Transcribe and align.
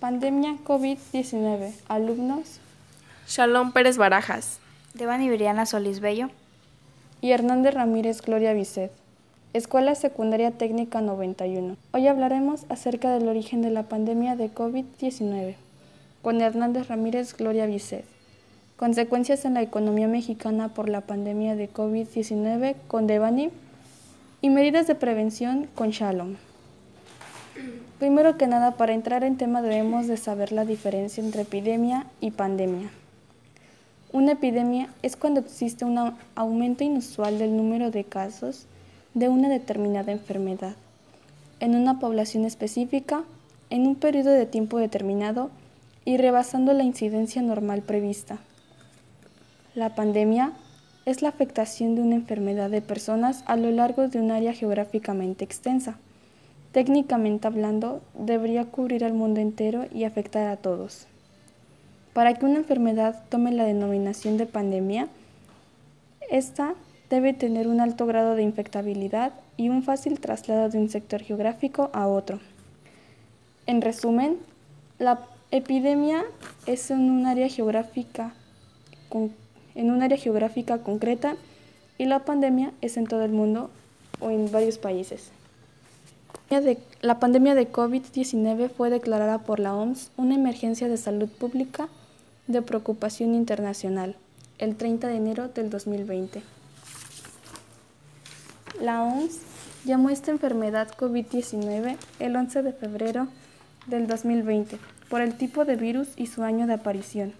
Pandemia 0.00 0.58
COVID-19. 0.62 1.72
Alumnos. 1.88 2.60
Shalom 3.26 3.72
Pérez 3.72 3.96
Barajas. 3.96 4.58
Devani 4.92 5.30
Viriana 5.30 5.64
Solís 5.64 6.00
Bello. 6.00 6.28
Y 7.22 7.30
Hernández 7.30 7.72
Ramírez 7.72 8.20
Gloria 8.20 8.52
Vicet. 8.52 8.92
Escuela 9.54 9.94
Secundaria 9.94 10.50
Técnica 10.50 11.00
91. 11.00 11.78
Hoy 11.92 12.08
hablaremos 12.08 12.66
acerca 12.68 13.10
del 13.10 13.26
origen 13.26 13.62
de 13.62 13.70
la 13.70 13.84
pandemia 13.84 14.36
de 14.36 14.52
COVID-19 14.52 15.54
con 16.20 16.42
Hernández 16.42 16.88
Ramírez 16.88 17.34
Gloria 17.34 17.64
Vicet. 17.64 18.04
Consecuencias 18.76 19.46
en 19.46 19.54
la 19.54 19.62
economía 19.62 20.08
mexicana 20.08 20.68
por 20.68 20.90
la 20.90 21.00
pandemia 21.00 21.56
de 21.56 21.72
COVID-19 21.72 22.76
con 22.86 23.06
Devani 23.06 23.48
y 24.42 24.50
medidas 24.50 24.86
de 24.88 24.94
prevención 24.94 25.68
con 25.74 25.88
Shalom. 25.88 26.36
Primero 27.98 28.36
que 28.36 28.46
nada, 28.46 28.72
para 28.72 28.92
entrar 28.92 29.24
en 29.24 29.36
tema 29.36 29.62
debemos 29.62 30.06
de 30.06 30.16
saber 30.16 30.52
la 30.52 30.64
diferencia 30.64 31.22
entre 31.22 31.42
epidemia 31.42 32.06
y 32.20 32.30
pandemia. 32.30 32.90
Una 34.12 34.32
epidemia 34.32 34.88
es 35.02 35.16
cuando 35.16 35.40
existe 35.40 35.84
un 35.84 36.14
aumento 36.34 36.84
inusual 36.84 37.38
del 37.38 37.56
número 37.56 37.90
de 37.90 38.04
casos 38.04 38.66
de 39.14 39.28
una 39.28 39.48
determinada 39.48 40.12
enfermedad 40.12 40.74
en 41.60 41.74
una 41.74 41.98
población 41.98 42.44
específica 42.44 43.24
en 43.70 43.86
un 43.86 43.96
periodo 43.96 44.30
de 44.30 44.46
tiempo 44.46 44.78
determinado 44.78 45.50
y 46.04 46.18
rebasando 46.18 46.72
la 46.72 46.84
incidencia 46.84 47.42
normal 47.42 47.82
prevista. 47.82 48.38
La 49.74 49.94
pandemia 49.94 50.52
es 51.04 51.22
la 51.22 51.28
afectación 51.28 51.94
de 51.94 52.02
una 52.02 52.14
enfermedad 52.14 52.70
de 52.70 52.82
personas 52.82 53.42
a 53.46 53.56
lo 53.56 53.70
largo 53.70 54.08
de 54.08 54.20
un 54.20 54.30
área 54.30 54.52
geográficamente 54.52 55.44
extensa. 55.44 55.98
Técnicamente 56.76 57.46
hablando, 57.46 58.02
debería 58.12 58.66
cubrir 58.66 59.02
al 59.02 59.14
mundo 59.14 59.40
entero 59.40 59.86
y 59.94 60.04
afectar 60.04 60.46
a 60.46 60.58
todos. 60.58 61.06
Para 62.12 62.34
que 62.34 62.44
una 62.44 62.58
enfermedad 62.58 63.24
tome 63.30 63.50
la 63.50 63.64
denominación 63.64 64.36
de 64.36 64.44
pandemia, 64.44 65.08
esta 66.30 66.74
debe 67.08 67.32
tener 67.32 67.66
un 67.66 67.80
alto 67.80 68.04
grado 68.04 68.34
de 68.34 68.42
infectabilidad 68.42 69.32
y 69.56 69.70
un 69.70 69.84
fácil 69.84 70.20
traslado 70.20 70.68
de 70.68 70.76
un 70.76 70.90
sector 70.90 71.22
geográfico 71.22 71.88
a 71.94 72.08
otro. 72.08 72.40
En 73.64 73.80
resumen, 73.80 74.36
la 74.98 75.20
epidemia 75.52 76.26
es 76.66 76.90
en 76.90 77.10
un 77.10 77.24
área 77.24 77.48
geográfica 77.48 78.34
en 79.74 79.90
un 79.90 80.02
área 80.02 80.18
geográfica 80.18 80.82
concreta 80.82 81.36
y 81.96 82.04
la 82.04 82.26
pandemia 82.26 82.74
es 82.82 82.98
en 82.98 83.06
todo 83.06 83.24
el 83.24 83.32
mundo 83.32 83.70
o 84.20 84.28
en 84.28 84.52
varios 84.52 84.76
países. 84.76 85.30
La 86.48 87.18
pandemia 87.18 87.56
de 87.56 87.72
COVID-19 87.72 88.70
fue 88.70 88.88
declarada 88.88 89.38
por 89.38 89.58
la 89.58 89.74
OMS 89.74 90.12
una 90.16 90.36
emergencia 90.36 90.88
de 90.88 90.96
salud 90.96 91.28
pública 91.28 91.88
de 92.46 92.62
preocupación 92.62 93.34
internacional 93.34 94.14
el 94.58 94.76
30 94.76 95.08
de 95.08 95.16
enero 95.16 95.48
del 95.48 95.70
2020. 95.70 96.42
La 98.80 99.02
OMS 99.02 99.40
llamó 99.84 100.08
esta 100.10 100.30
enfermedad 100.30 100.88
COVID-19 100.96 101.96
el 102.20 102.36
11 102.36 102.62
de 102.62 102.72
febrero 102.72 103.26
del 103.88 104.06
2020 104.06 104.78
por 105.10 105.22
el 105.22 105.36
tipo 105.36 105.64
de 105.64 105.74
virus 105.74 106.08
y 106.16 106.28
su 106.28 106.44
año 106.44 106.68
de 106.68 106.74
aparición. 106.74 107.32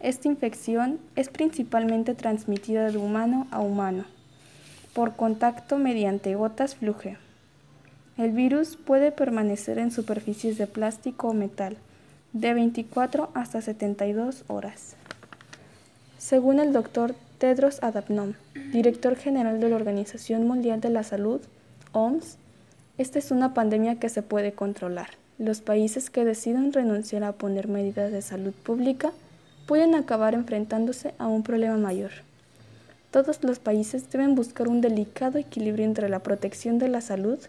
Esta 0.00 0.28
infección 0.28 1.00
es 1.16 1.28
principalmente 1.28 2.14
transmitida 2.14 2.90
de 2.90 2.96
humano 2.96 3.46
a 3.50 3.60
humano 3.60 4.06
por 4.94 5.16
contacto 5.16 5.76
mediante 5.76 6.34
gotas 6.34 6.76
fluge. 6.76 7.18
El 8.22 8.30
virus 8.30 8.76
puede 8.76 9.10
permanecer 9.10 9.78
en 9.78 9.90
superficies 9.90 10.56
de 10.56 10.68
plástico 10.68 11.30
o 11.30 11.34
metal 11.34 11.76
de 12.32 12.54
24 12.54 13.30
hasta 13.34 13.60
72 13.60 14.44
horas. 14.46 14.94
Según 16.18 16.60
el 16.60 16.72
doctor 16.72 17.16
Tedros 17.38 17.82
Adhanom, 17.82 18.34
director 18.70 19.16
general 19.16 19.58
de 19.58 19.68
la 19.68 19.74
Organización 19.74 20.46
Mundial 20.46 20.80
de 20.80 20.90
la 20.90 21.02
Salud, 21.02 21.40
OMS, 21.90 22.36
esta 22.96 23.18
es 23.18 23.32
una 23.32 23.54
pandemia 23.54 23.96
que 23.96 24.08
se 24.08 24.22
puede 24.22 24.52
controlar. 24.52 25.08
Los 25.40 25.60
países 25.60 26.08
que 26.08 26.24
decidan 26.24 26.72
renunciar 26.72 27.24
a 27.24 27.32
poner 27.32 27.66
medidas 27.66 28.12
de 28.12 28.22
salud 28.22 28.52
pública 28.52 29.10
pueden 29.66 29.96
acabar 29.96 30.34
enfrentándose 30.34 31.12
a 31.18 31.26
un 31.26 31.42
problema 31.42 31.76
mayor. 31.76 32.12
Todos 33.10 33.42
los 33.42 33.58
países 33.58 34.08
deben 34.12 34.36
buscar 34.36 34.68
un 34.68 34.80
delicado 34.80 35.38
equilibrio 35.38 35.86
entre 35.86 36.08
la 36.08 36.20
protección 36.20 36.78
de 36.78 36.86
la 36.86 37.00
salud, 37.00 37.40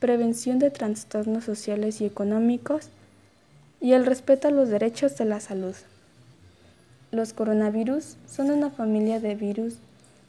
prevención 0.00 0.58
de 0.58 0.70
trastornos 0.70 1.44
sociales 1.44 2.00
y 2.00 2.06
económicos 2.06 2.88
y 3.80 3.92
el 3.92 4.06
respeto 4.06 4.48
a 4.48 4.50
los 4.50 4.68
derechos 4.68 5.16
de 5.16 5.26
la 5.26 5.40
salud. 5.40 5.74
Los 7.12 7.32
coronavirus 7.32 8.16
son 8.26 8.50
una 8.50 8.70
familia 8.70 9.20
de 9.20 9.34
virus 9.34 9.76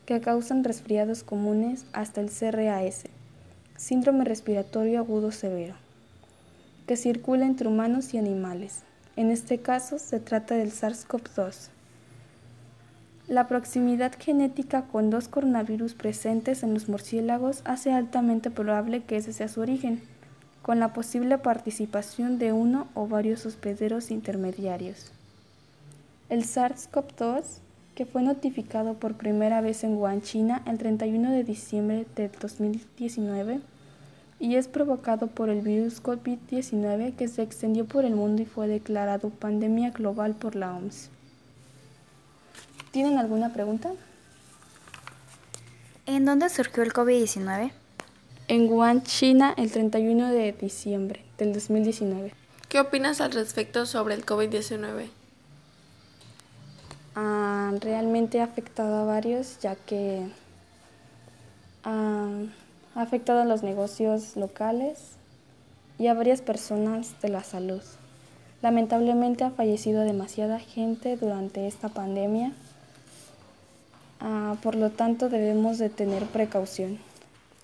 que 0.06 0.20
causan 0.20 0.64
resfriados 0.64 1.24
comunes 1.24 1.86
hasta 1.94 2.22
el 2.22 2.30
CRAS, 2.30 3.04
síndrome 3.78 4.26
respiratorio 4.26 5.00
agudo 5.00 5.32
severo, 5.32 5.76
que 6.86 6.98
circula 6.98 7.46
entre 7.46 7.68
humanos 7.68 8.14
y 8.14 8.18
animales. 8.18 8.82
En 9.16 9.32
este 9.32 9.60
caso 9.60 10.00
se 10.00 10.20
trata 10.20 10.56
del 10.56 10.72
SARS-CoV-2. 10.72 11.70
La 13.32 13.48
proximidad 13.48 14.12
genética 14.20 14.82
con 14.92 15.10
dos 15.10 15.30
coronavirus 15.30 15.94
presentes 15.94 16.64
en 16.64 16.74
los 16.74 16.90
murciélagos 16.90 17.62
hace 17.64 17.94
altamente 17.94 18.52
probable 18.52 19.04
que 19.04 19.16
ese 19.16 19.32
sea 19.32 19.48
su 19.48 19.62
origen, 19.62 20.02
con 20.62 20.82
la 20.82 20.92
posible 20.92 21.38
participación 21.38 22.40
de 22.40 22.52
uno 22.52 22.90
o 22.94 23.08
varios 23.08 23.46
hospederos 23.46 24.12
intermediarios. 24.12 25.14
El 26.28 26.44
SARS-CoV-2, 26.44 27.44
que 27.96 28.06
fue 28.06 28.22
notificado 28.22 28.96
por 28.96 29.14
primera 29.14 29.62
vez 29.62 29.86
en 29.86 29.96
Wuhan, 29.96 30.22
China, 30.22 30.62
el 30.66 30.78
31 30.78 31.32
de 31.32 31.46
diciembre 31.46 32.06
de 32.18 32.28
2019, 32.28 33.62
y 34.42 34.56
es 34.56 34.68
provocado 34.68 35.28
por 35.28 35.50
el 35.50 35.62
virus 35.62 36.04
COVID-19 36.04 37.16
que 37.16 37.30
se 37.30 37.44
extendió 37.44 37.86
por 37.86 38.04
el 38.04 38.14
mundo 38.14 38.42
y 38.42 38.46
fue 38.46 38.68
declarado 38.68 39.30
pandemia 39.30 39.92
global 39.92 40.36
por 40.36 40.58
la 40.58 40.76
OMS. 40.76 41.10
¿Tienen 42.92 43.18
alguna 43.18 43.54
pregunta? 43.54 43.94
¿En 46.06 46.26
dónde 46.26 46.50
surgió 46.50 46.84
el 46.84 46.92
COVID-19? 46.92 47.72
En 48.50 48.70
Wuhan, 48.70 49.04
China, 49.04 49.54
el 49.56 49.72
31 49.72 50.30
de 50.30 50.52
diciembre 50.52 51.24
del 51.38 51.54
2019. 51.54 52.34
¿Qué 52.68 52.82
opinas 52.82 53.22
al 53.22 53.32
respecto 53.32 53.86
sobre 53.86 54.16
el 54.16 54.26
COVID-19? 54.26 55.08
Ah, 57.16 57.72
realmente 57.80 58.42
ha 58.42 58.44
afectado 58.44 58.96
a 58.96 59.06
varios, 59.06 59.60
ya 59.60 59.76
que 59.76 60.28
ah, 61.86 62.30
ha 62.96 63.02
afectado 63.02 63.42
a 63.42 63.46
los 63.46 63.64
negocios 63.64 64.36
locales 64.36 65.14
y 65.98 66.08
a 66.08 66.14
varias 66.14 66.42
personas 66.42 67.22
de 67.22 67.30
la 67.30 67.46
salud. 67.46 67.82
Lamentablemente 68.62 69.46
ha 69.46 69.52
fallecido 69.52 70.02
demasiada 70.02 70.60
gente 70.60 71.16
durante 71.16 71.68
esta 71.68 71.88
pandemia, 71.88 72.52
ah, 74.22 74.56
por 74.62 74.76
lo 74.76 74.90
tanto 74.90 75.30
debemos 75.30 75.78
de 75.78 75.90
tener 75.90 76.26
precaución. 76.26 77.00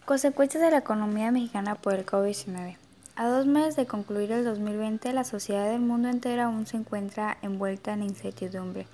Consecuencias 0.06 0.64
de 0.64 0.72
la 0.72 0.78
economía 0.78 1.32
mexicana 1.32 1.76
por 1.76 1.94
el 1.94 2.06
COVID-19. 2.06 2.76
A 3.16 3.28
dos 3.28 3.46
meses 3.48 3.76
de 3.76 3.86
concluir 3.86 4.32
el 4.32 4.46
2020, 4.46 5.12
la 5.14 5.24
sociedad 5.24 5.72
del 5.72 5.82
mundo 5.82 6.10
entero 6.10 6.44
aún 6.44 6.68
se 6.68 6.78
encuentra 6.78 7.38
envuelta 7.42 7.94
en 7.94 8.04
incertidumbre 8.04 8.86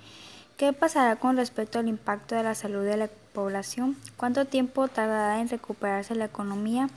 ¿Qué 0.56 0.72
pasará 0.72 1.16
con 1.16 1.36
respecto 1.36 1.80
al 1.80 1.88
impacto 1.88 2.36
de 2.36 2.44
la 2.44 2.54
salud 2.54 2.84
de 2.84 2.96
la 2.96 3.08
población? 3.32 3.96
¿Cuánto 4.16 4.44
tiempo 4.44 4.86
tardará 4.86 5.40
en 5.40 5.48
recuperarse 5.48 6.14
la 6.14 6.26
economía? 6.26 6.88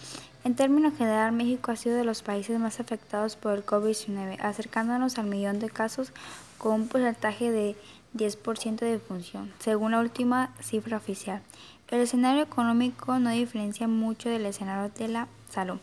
En 0.44 0.54
términos 0.54 0.96
general, 0.96 1.32
México 1.32 1.72
ha 1.72 1.76
sido 1.76 1.96
de 1.96 2.04
los 2.04 2.22
países 2.22 2.60
más 2.60 2.80
afectados 2.80 3.36
por 3.36 3.54
el 3.54 3.66
COVID-19, 3.66 4.38
acercándonos 4.42 5.18
al 5.18 5.26
millón 5.26 5.58
de 5.60 5.72
casos 5.72 6.12
con 6.60 6.74
un 6.74 6.88
porcentaje 6.88 7.50
de 7.50 7.76
10% 8.16 8.80
de 8.80 9.00
función, 9.00 9.52
según 9.60 9.92
la 9.92 10.00
última 10.00 10.54
cifra 10.62 10.98
oficial. 10.98 11.42
El 11.90 12.02
escenario 12.02 12.44
económico 12.44 13.18
no 13.20 13.30
diferencia 13.32 13.88
mucho 13.88 14.30
del 14.30 14.46
escenario 14.46 14.92
de 14.98 15.08
la 15.08 15.28
salud. 15.50 15.80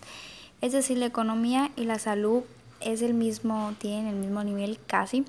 Es 0.60 0.72
decir, 0.72 0.98
la 0.98 1.06
economía 1.06 1.70
y 1.76 1.84
la 1.84 1.98
salud 1.98 2.42
es 2.80 3.02
el 3.02 3.14
mismo, 3.14 3.72
tienen 3.78 4.08
el 4.08 4.16
mismo 4.16 4.42
nivel 4.44 4.78
casi. 4.86 5.24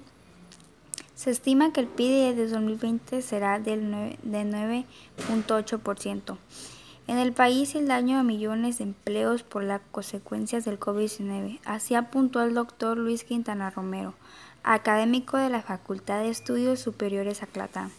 Se 1.15 1.31
estima 1.31 1.71
que 1.71 1.80
el 1.80 1.88
PIB 1.88 2.36
de 2.36 2.47
2020 2.47 3.21
será 3.21 3.57
del 3.59 3.89
9.8%. 3.89 6.38
En 7.07 7.19
el 7.19 7.33
país 7.33 7.75
el 7.75 7.88
daño 7.88 8.18
a 8.18 8.24
millones 8.24 8.80
de 8.80 8.86
empleos 8.86 9.44
por 9.44 9.63
las 9.63 9.81
consecuencias 9.92 10.65
del 10.65 10.80
COVID-19. 10.80 11.59
Así 11.63 11.94
apuntó 11.95 12.42
el 12.42 12.56
doctor 12.56 12.97
Luis 12.97 13.24
Quintana 13.24 13.69
Romero, 13.69 14.15
académico 14.65 15.38
de 15.38 15.50
la 15.50 15.62
Facultad 15.62 16.19
de 16.19 16.29
Estudios 16.29 16.79
Superiores 16.79 17.44
Aclatán. 17.44 17.91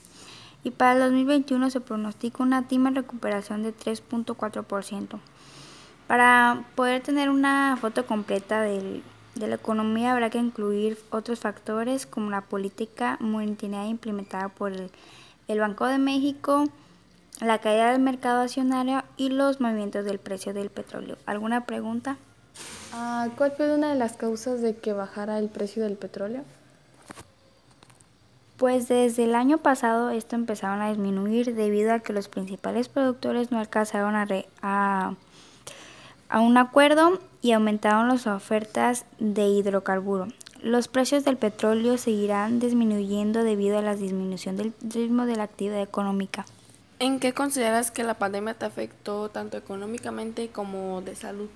Y 0.64 0.72
para 0.72 0.92
el 0.92 0.98
2021 0.98 1.70
se 1.70 1.80
pronostica 1.80 2.42
una 2.42 2.68
tima 2.68 2.90
recuperación 2.90 3.62
de 3.62 3.74
3.4%. 3.74 5.18
Para 6.06 6.64
poder 6.74 7.02
tener 7.02 7.30
una 7.30 7.78
foto 7.80 8.04
completa 8.04 8.60
del 8.60 9.02
de 9.36 9.46
la 9.46 9.56
economía 9.56 10.12
habrá 10.12 10.30
que 10.30 10.38
incluir 10.38 10.98
otros 11.10 11.40
factores 11.40 12.06
como 12.06 12.30
la 12.30 12.40
política 12.40 13.18
monetaria 13.20 13.86
implementada 13.86 14.48
por 14.48 14.72
el 14.72 15.60
Banco 15.60 15.86
de 15.86 15.98
México, 15.98 16.64
la 17.40 17.58
caída 17.58 17.92
del 17.92 18.00
mercado 18.00 18.42
accionario 18.42 19.04
y 19.16 19.28
los 19.28 19.60
movimientos 19.60 20.04
del 20.04 20.18
precio 20.18 20.54
del 20.54 20.70
petróleo. 20.70 21.18
¿Alguna 21.26 21.66
pregunta? 21.66 22.16
Ah, 22.92 23.28
¿Cuál 23.36 23.52
fue 23.52 23.74
una 23.74 23.92
de 23.92 23.98
las 23.98 24.16
causas 24.16 24.62
de 24.62 24.76
que 24.76 24.92
bajara 24.92 25.38
el 25.38 25.48
precio 25.48 25.82
del 25.82 25.96
petróleo? 25.96 26.42
Pues 28.56 28.88
desde 28.88 29.24
el 29.24 29.34
año 29.34 29.58
pasado 29.58 30.08
esto 30.10 30.34
empezaron 30.34 30.80
a 30.80 30.88
disminuir 30.88 31.54
debido 31.54 31.92
a 31.92 31.98
que 31.98 32.14
los 32.14 32.28
principales 32.28 32.88
productores 32.88 33.50
no 33.50 33.58
alcanzaron 33.58 34.16
a, 34.16 34.26
a, 34.62 35.14
a 36.30 36.40
un 36.40 36.56
acuerdo 36.56 37.20
y 37.42 37.52
aumentaron 37.52 38.08
las 38.08 38.26
ofertas 38.26 39.04
de 39.18 39.46
hidrocarburo. 39.46 40.28
Los 40.62 40.88
precios 40.88 41.22
del 41.24 41.36
petróleo 41.36 41.98
seguirán 41.98 42.58
disminuyendo 42.58 43.44
debido 43.44 43.78
a 43.78 43.82
la 43.82 43.94
disminución 43.94 44.56
del 44.56 44.72
ritmo 44.80 45.26
de 45.26 45.36
la 45.36 45.42
actividad 45.42 45.82
económica. 45.82 46.46
¿En 46.98 47.20
qué 47.20 47.34
consideras 47.34 47.90
que 47.90 48.04
la 48.04 48.14
pandemia 48.14 48.54
te 48.54 48.64
afectó 48.64 49.28
tanto 49.28 49.58
económicamente 49.58 50.48
como 50.48 51.02
de 51.02 51.14
salud? 51.14 51.50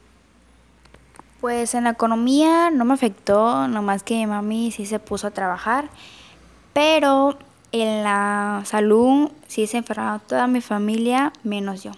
Pues 1.40 1.74
en 1.74 1.84
la 1.84 1.90
economía 1.90 2.70
no 2.70 2.84
me 2.84 2.94
afectó, 2.94 3.66
nomás 3.66 4.02
que 4.02 4.14
mi 4.14 4.26
mami 4.26 4.72
sí 4.72 4.84
se 4.84 4.98
puso 4.98 5.28
a 5.28 5.30
trabajar, 5.30 5.88
pero 6.74 7.38
en 7.72 8.04
la 8.04 8.62
salud 8.66 9.30
sí 9.48 9.66
se 9.66 9.78
enfermó 9.78 10.20
toda 10.26 10.46
mi 10.46 10.60
familia, 10.60 11.32
menos 11.42 11.82
yo. 11.82 11.92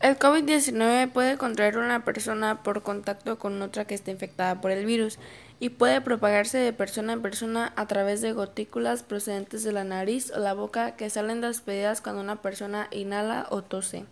El 0.00 0.18
COVID-19 0.18 1.10
puede 1.10 1.36
contraer 1.36 1.76
una 1.76 2.06
persona 2.06 2.62
por 2.62 2.82
contacto 2.82 3.38
con 3.38 3.60
otra 3.60 3.84
que 3.84 3.94
esté 3.94 4.10
infectada 4.10 4.62
por 4.62 4.70
el 4.70 4.86
virus 4.86 5.18
y 5.58 5.68
puede 5.68 6.00
propagarse 6.00 6.56
de 6.56 6.72
persona 6.72 7.12
en 7.12 7.20
persona 7.20 7.74
a 7.76 7.86
través 7.86 8.22
de 8.22 8.32
gotículas 8.32 9.02
procedentes 9.02 9.62
de 9.62 9.72
la 9.72 9.84
nariz 9.84 10.32
o 10.34 10.38
la 10.38 10.54
boca 10.54 10.92
que 10.92 11.10
salen 11.10 11.42
despedidas 11.42 12.00
cuando 12.00 12.22
una 12.22 12.36
persona 12.36 12.88
inhala 12.90 13.46
o 13.50 13.60
tose. 13.60 14.06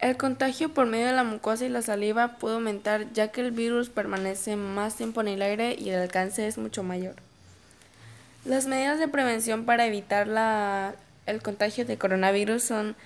El 0.00 0.16
contagio 0.16 0.72
por 0.72 0.86
medio 0.86 1.08
de 1.08 1.12
la 1.12 1.24
mucosa 1.24 1.66
y 1.66 1.68
la 1.68 1.82
saliva 1.82 2.38
puede 2.38 2.54
aumentar 2.54 3.12
ya 3.12 3.28
que 3.28 3.42
el 3.42 3.50
virus 3.50 3.90
permanece 3.90 4.56
más 4.56 4.96
tiempo 4.96 5.20
en 5.20 5.28
el 5.28 5.42
aire 5.42 5.76
y 5.78 5.90
el 5.90 6.00
alcance 6.00 6.46
es 6.46 6.56
mucho 6.56 6.82
mayor. 6.82 7.16
Las 8.46 8.66
medidas 8.66 8.98
de 8.98 9.08
prevención 9.08 9.66
para 9.66 9.84
evitar 9.84 10.26
la, 10.26 10.94
el 11.26 11.42
contagio 11.42 11.84
de 11.84 11.98
coronavirus 11.98 12.62
son 12.62 12.96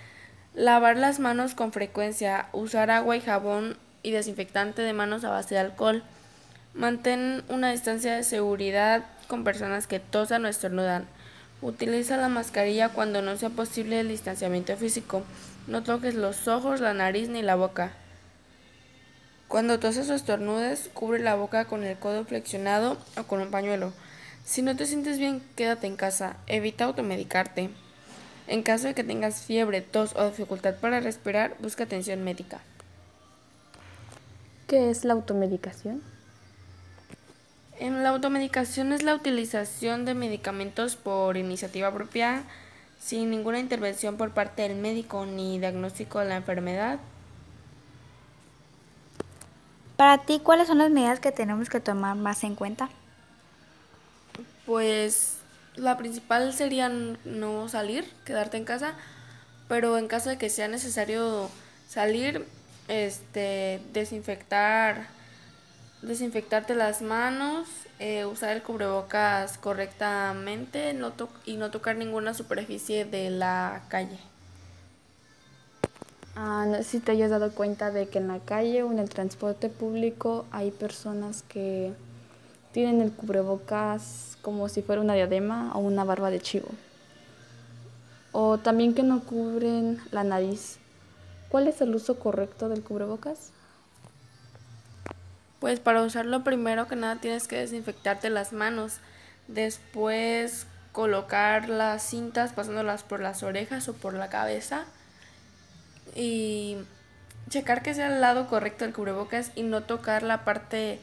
lavar 0.54 0.96
las 0.96 1.18
manos 1.18 1.54
con 1.54 1.72
frecuencia, 1.72 2.46
usar 2.52 2.92
agua 2.92 3.16
y 3.16 3.20
jabón 3.20 3.76
y 4.04 4.12
desinfectante 4.12 4.82
de 4.82 4.92
manos 4.92 5.24
a 5.24 5.30
base 5.30 5.56
de 5.56 5.62
alcohol, 5.62 6.04
mantén 6.74 7.42
una 7.48 7.72
distancia 7.72 8.14
de 8.14 8.22
seguridad 8.22 9.04
con 9.26 9.42
personas 9.42 9.88
que 9.88 9.98
tosan 9.98 10.44
o 10.44 10.48
estornudan, 10.48 11.06
utiliza 11.60 12.16
la 12.16 12.28
mascarilla 12.28 12.90
cuando 12.90 13.20
no 13.20 13.36
sea 13.36 13.50
posible 13.50 13.98
el 13.98 14.08
distanciamiento 14.08 14.76
físico, 14.76 15.24
no 15.66 15.82
toques 15.82 16.14
los 16.14 16.48
ojos, 16.48 16.80
la 16.80 16.94
nariz 16.94 17.28
ni 17.28 17.42
la 17.42 17.54
boca. 17.54 17.92
Cuando 19.48 19.78
toses 19.78 20.10
o 20.10 20.14
estornudes, 20.14 20.90
cubre 20.92 21.20
la 21.20 21.36
boca 21.36 21.66
con 21.66 21.84
el 21.84 21.96
codo 21.98 22.24
flexionado 22.24 22.98
o 23.16 23.24
con 23.24 23.40
un 23.40 23.50
pañuelo. 23.50 23.92
Si 24.44 24.62
no 24.62 24.76
te 24.76 24.86
sientes 24.86 25.18
bien, 25.18 25.42
quédate 25.56 25.86
en 25.86 25.96
casa. 25.96 26.36
Evita 26.46 26.84
automedicarte. 26.84 27.70
En 28.46 28.62
caso 28.62 28.88
de 28.88 28.94
que 28.94 29.04
tengas 29.04 29.42
fiebre, 29.42 29.80
tos 29.80 30.14
o 30.16 30.26
dificultad 30.28 30.74
para 30.76 31.00
respirar, 31.00 31.56
busca 31.60 31.84
atención 31.84 32.24
médica. 32.24 32.60
¿Qué 34.66 34.90
es 34.90 35.04
la 35.04 35.14
automedicación? 35.14 36.02
En 37.78 38.02
la 38.02 38.10
automedicación 38.10 38.92
es 38.92 39.02
la 39.02 39.14
utilización 39.14 40.04
de 40.04 40.14
medicamentos 40.14 40.96
por 40.96 41.36
iniciativa 41.36 41.92
propia 41.92 42.44
sin 43.04 43.30
ninguna 43.30 43.58
intervención 43.58 44.16
por 44.16 44.30
parte 44.30 44.62
del 44.62 44.76
médico 44.76 45.26
ni 45.26 45.58
diagnóstico 45.58 46.20
de 46.20 46.24
la 46.24 46.36
enfermedad. 46.36 46.98
Para 49.96 50.18
ti, 50.18 50.40
¿cuáles 50.42 50.68
son 50.68 50.78
las 50.78 50.90
medidas 50.90 51.20
que 51.20 51.30
tenemos 51.30 51.68
que 51.68 51.80
tomar 51.80 52.16
más 52.16 52.42
en 52.44 52.54
cuenta? 52.54 52.88
Pues 54.64 55.36
la 55.76 55.98
principal 55.98 56.54
sería 56.54 56.88
no 57.24 57.68
salir, 57.68 58.10
quedarte 58.24 58.56
en 58.56 58.64
casa, 58.64 58.94
pero 59.68 59.98
en 59.98 60.08
caso 60.08 60.30
de 60.30 60.38
que 60.38 60.48
sea 60.48 60.68
necesario 60.68 61.50
salir, 61.88 62.46
este, 62.88 63.82
desinfectar, 63.92 65.08
desinfectarte 66.06 66.74
las 66.74 67.02
manos, 67.02 67.68
eh, 67.98 68.24
usar 68.24 68.50
el 68.50 68.62
cubrebocas 68.62 69.58
correctamente 69.58 70.92
no 70.92 71.12
y 71.44 71.56
no 71.56 71.70
tocar 71.70 71.96
ninguna 71.96 72.34
superficie 72.34 73.04
de 73.04 73.30
la 73.30 73.82
calle. 73.88 74.18
Ah, 76.36 76.66
no 76.68 76.76
sé 76.78 76.84
si 76.84 77.00
te 77.00 77.12
hayas 77.12 77.30
dado 77.30 77.52
cuenta 77.52 77.90
de 77.90 78.08
que 78.08 78.18
en 78.18 78.28
la 78.28 78.40
calle 78.40 78.82
o 78.82 78.90
en 78.90 78.98
el 78.98 79.08
transporte 79.08 79.68
público 79.68 80.46
hay 80.50 80.72
personas 80.72 81.44
que 81.44 81.92
tienen 82.72 83.00
el 83.00 83.12
cubrebocas 83.12 84.36
como 84.42 84.68
si 84.68 84.82
fuera 84.82 85.00
una 85.00 85.14
diadema 85.14 85.72
o 85.74 85.78
una 85.78 86.02
barba 86.02 86.30
de 86.30 86.40
chivo. 86.40 86.68
O 88.32 88.58
también 88.58 88.94
que 88.94 89.04
no 89.04 89.20
cubren 89.20 90.00
la 90.10 90.24
nariz. 90.24 90.78
¿Cuál 91.48 91.68
es 91.68 91.80
el 91.80 91.94
uso 91.94 92.18
correcto 92.18 92.68
del 92.68 92.82
cubrebocas? 92.82 93.52
Pues 95.64 95.80
para 95.80 96.02
usarlo 96.02 96.44
primero 96.44 96.88
que 96.88 96.94
nada 96.94 97.16
tienes 97.16 97.48
que 97.48 97.56
desinfectarte 97.56 98.28
las 98.28 98.52
manos. 98.52 98.98
Después 99.48 100.66
colocar 100.92 101.70
las 101.70 102.02
cintas 102.02 102.52
pasándolas 102.52 103.02
por 103.02 103.20
las 103.20 103.42
orejas 103.42 103.88
o 103.88 103.94
por 103.94 104.12
la 104.12 104.28
cabeza. 104.28 104.84
Y 106.14 106.76
checar 107.48 107.82
que 107.82 107.94
sea 107.94 108.08
el 108.12 108.20
lado 108.20 108.46
correcto 108.46 108.84
del 108.84 108.92
cubrebocas 108.92 109.52
y 109.54 109.62
no 109.62 109.84
tocar 109.84 110.22
la 110.22 110.44
parte 110.44 110.98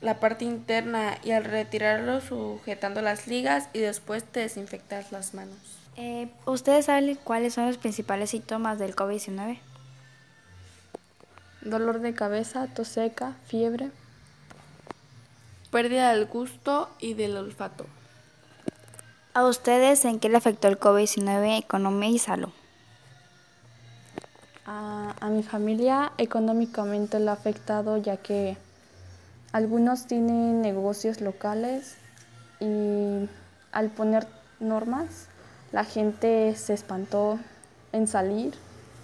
la 0.00 0.20
parte 0.20 0.44
interna 0.44 1.18
y 1.24 1.32
al 1.32 1.42
retirarlo 1.42 2.20
sujetando 2.20 3.02
las 3.02 3.26
ligas 3.26 3.70
y 3.72 3.80
después 3.80 4.22
te 4.22 4.38
desinfectas 4.38 5.10
las 5.10 5.34
manos. 5.34 5.58
Eh, 5.96 6.28
¿Ustedes 6.46 6.84
saben 6.84 7.18
cuáles 7.24 7.54
son 7.54 7.66
los 7.66 7.76
principales 7.76 8.30
síntomas 8.30 8.78
del 8.78 8.94
COVID-19? 8.94 9.58
Dolor 11.62 12.00
de 12.00 12.14
cabeza, 12.14 12.66
tos 12.66 12.88
seca, 12.88 13.34
fiebre. 13.46 13.90
Pérdida 15.70 16.12
del 16.12 16.26
gusto 16.26 16.88
y 16.98 17.14
del 17.14 17.36
olfato. 17.36 17.86
¿A 19.34 19.44
ustedes 19.46 20.04
en 20.04 20.18
qué 20.18 20.28
le 20.28 20.36
afectó 20.36 20.68
el 20.68 20.80
COVID-19 20.80 21.58
economía 21.58 22.08
y 22.08 22.18
salud? 22.18 22.50
A, 24.66 25.14
a, 25.20 25.28
mi 25.28 25.42
familia 25.42 26.12
económicamente 26.18 27.20
le 27.20 27.30
ha 27.30 27.34
afectado 27.34 27.96
ya 27.96 28.16
que 28.16 28.56
algunos 29.52 30.06
tienen 30.06 30.62
negocios 30.62 31.20
locales 31.20 31.96
y 32.60 33.28
al 33.72 33.90
poner 33.90 34.26
normas 34.58 35.28
la 35.72 35.84
gente 35.84 36.54
se 36.56 36.74
espantó 36.74 37.38
en 37.92 38.06
salir 38.06 38.54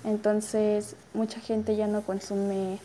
entonces 0.06 0.96
mucha 1.14 1.40
gente 1.40 1.76
ya 1.76 1.88
no 1.88 2.02
consume 2.02 2.78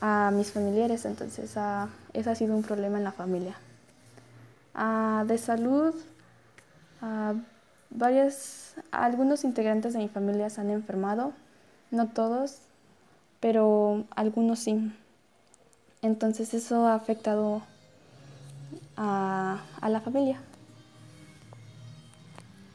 a 0.00 0.30
mis 0.32 0.50
familiares, 0.50 1.04
entonces 1.04 1.56
uh, 1.56 1.88
ese 2.12 2.28
ha 2.28 2.34
sido 2.34 2.54
un 2.54 2.62
problema 2.62 2.98
en 2.98 3.04
la 3.04 3.12
familia. 3.12 3.54
Uh, 4.74 5.24
de 5.24 5.38
salud, 5.38 5.94
uh, 7.00 7.40
varios, 7.90 8.74
algunos 8.90 9.44
integrantes 9.44 9.92
de 9.92 10.00
mi 10.00 10.08
familia 10.08 10.50
se 10.50 10.60
han 10.60 10.70
enfermado, 10.70 11.32
no 11.92 12.08
todos, 12.08 12.58
pero 13.38 14.04
algunos 14.16 14.58
sí. 14.58 14.92
Entonces 16.02 16.52
eso 16.52 16.86
ha 16.86 16.94
afectado 16.94 17.62
a, 18.96 19.62
a 19.80 19.88
la 19.88 20.00
familia. 20.00 20.40